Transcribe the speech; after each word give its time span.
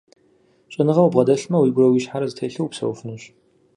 ЩӀэныгъэ 0.71 1.03
убгъэдэлъмэ, 1.03 1.57
уигурэ 1.59 1.87
уи 1.89 2.03
щхьэрэ 2.03 2.27
зэтелъу 2.29 2.65
упсэуфынущ. 2.67 3.23